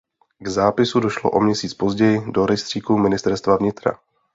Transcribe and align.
K 0.39 0.47
zápisu 0.47 0.99
došlo 0.99 1.31
o 1.31 1.39
měsíc 1.39 1.73
později 1.73 2.21
do 2.31 2.45
rejstříku 2.45 2.97
ministerstva 2.97 3.57
vnitra. 3.57 3.99